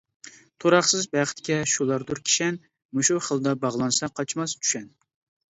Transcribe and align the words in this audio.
تۇراقسىز 0.63 1.03
بەختكە 1.11 1.57
شۇلاردۇر 1.73 2.21
كىشەن، 2.31 2.57
مۇشۇ 3.01 3.19
خىلدا 3.27 3.55
باغلانسا 3.67 4.11
قاچماس، 4.19 4.59
چۈشەن. 4.63 4.91